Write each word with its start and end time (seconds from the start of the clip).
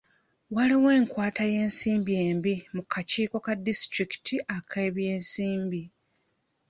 Waliwo 0.55 0.89
enkwata 0.97 1.43
y'ensimbi 1.53 2.13
embi 2.27 2.53
mu 2.75 2.83
kakiiko 2.91 3.37
ka 3.45 3.53
disitulikiti 3.65 4.35
ak'ebyensimbi. 4.55 5.81